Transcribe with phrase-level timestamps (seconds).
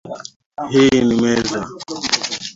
[0.69, 1.59] Hii ni meza.